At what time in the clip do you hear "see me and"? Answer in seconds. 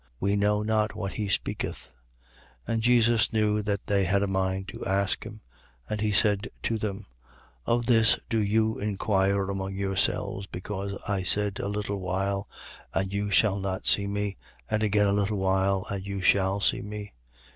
13.85-14.81